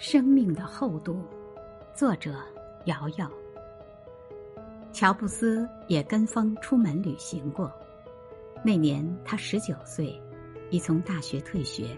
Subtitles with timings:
[0.00, 1.22] 生命的厚度，
[1.94, 2.34] 作者
[2.86, 3.30] 瑶瑶。
[4.94, 7.70] 乔布斯也跟风出门旅行过。
[8.64, 10.18] 那年他十九岁，
[10.70, 11.94] 已从大学退学，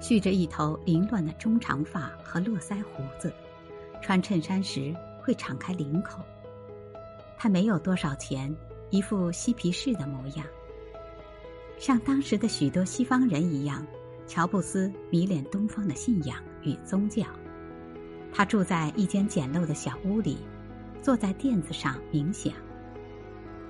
[0.00, 3.32] 蓄着一头凌乱的中长发和络腮胡子，
[4.02, 4.92] 穿衬衫时
[5.22, 6.18] 会敞开领口。
[7.36, 8.52] 他没有多少钱，
[8.90, 10.44] 一副嬉皮士的模样。
[11.78, 13.86] 像当时的许多西方人一样。
[14.26, 17.24] 乔布斯迷恋东方的信仰与宗教，
[18.32, 20.38] 他住在一间简陋的小屋里，
[21.02, 22.52] 坐在垫子上冥想。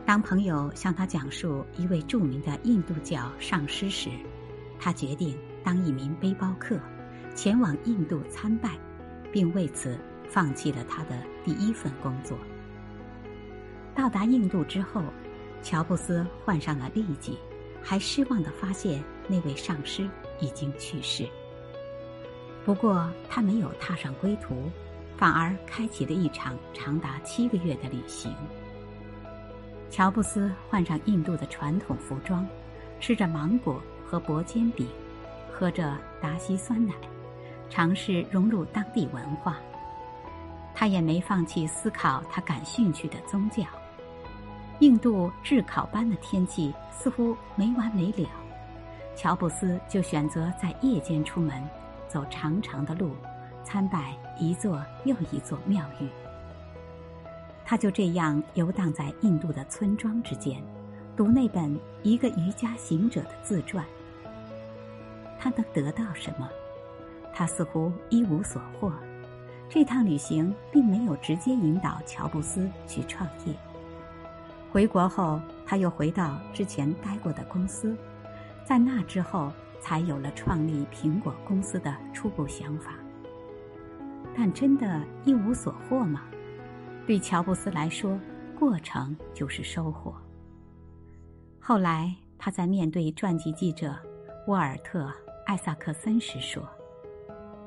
[0.05, 4.11] 当朋友向他讲述一位著名的印度教上师时，
[4.79, 6.79] 他决定当一名背包客，
[7.35, 8.79] 前往印度参拜，
[9.33, 12.39] 并为此放弃了他的第一份工作。
[13.95, 15.03] 到达印度之后，
[15.63, 17.39] 乔布斯患上了痢疾，
[17.83, 20.09] 还失望地发现那位上师。
[20.41, 21.29] 已经去世。
[22.65, 24.71] 不过他没有踏上归途，
[25.17, 28.33] 反而开启了一场长达七个月的旅行。
[29.91, 32.47] 乔布斯换上印度的传统服装，
[33.01, 34.87] 吃着芒果和薄煎饼，
[35.51, 36.93] 喝着达西酸奶，
[37.71, 39.57] 尝试融入当地文化。
[40.75, 43.65] 他也没放弃思考他感兴趣的宗教。
[44.81, 48.29] 印度炙烤般的天气似乎没完没了。
[49.17, 51.61] 乔布斯就选择在夜间出门，
[52.09, 53.13] 走长长的路，
[53.63, 56.09] 参拜一座又一座庙宇。
[57.65, 60.63] 他就这样游荡在印度的村庄之间，
[61.15, 63.85] 读那本《一个瑜伽行者》的自传。
[65.39, 66.49] 他能得到什么？
[67.33, 68.91] 他似乎一无所获。
[69.69, 73.55] 这趟旅行并没有直接引导乔布斯去创业。
[74.73, 77.95] 回国后，他又回到之前待过的公司。
[78.65, 82.95] 在那之后，才有了创立苹果公司的初步想法。
[84.37, 86.23] 但真的一无所获吗？
[87.07, 88.19] 对乔布斯来说，
[88.59, 90.15] 过程就是收获。
[91.59, 93.97] 后来他在面对传记记者
[94.47, 95.05] 沃尔特·
[95.47, 96.63] 艾萨克森时说：“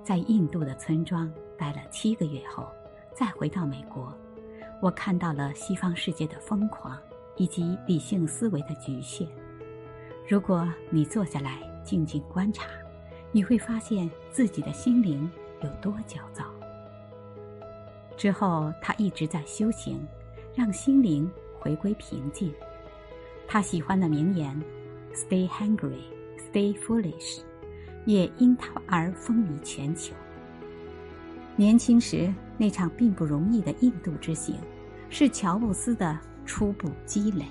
[0.03, 2.67] 在印度的村庄待了七个月后，
[3.15, 4.15] 再回到美国，
[4.81, 6.97] 我看到了西方世界的疯狂
[7.35, 9.27] 以及理性思维的局限。”
[10.31, 12.69] 如果你坐下来静静观察，
[13.33, 15.29] 你会发现自己的心灵
[15.61, 16.45] 有多焦躁。
[18.15, 19.99] 之后，他一直在修行，
[20.55, 22.49] 让心灵回归平静。
[23.45, 24.57] 他喜欢的名言
[25.13, 25.99] “Stay hungry,
[26.37, 27.41] stay foolish”，
[28.05, 30.15] 也因他而风靡全球。
[31.57, 34.55] 年轻时那场并不容易的印度之行，
[35.09, 37.43] 是乔布斯的初步积累。